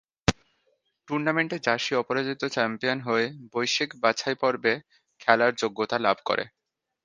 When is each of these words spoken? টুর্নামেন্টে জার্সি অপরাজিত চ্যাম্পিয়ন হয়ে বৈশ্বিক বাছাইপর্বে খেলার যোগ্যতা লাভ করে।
টুর্নামেন্টে 1.07 1.57
জার্সি 1.65 1.93
অপরাজিত 1.95 2.41
চ্যাম্পিয়ন 2.55 2.99
হয়ে 3.07 3.25
বৈশ্বিক 3.53 3.89
বাছাইপর্বে 4.03 4.73
খেলার 5.21 5.51
যোগ্যতা 5.61 5.97
লাভ 6.05 6.17
করে। 6.25 6.43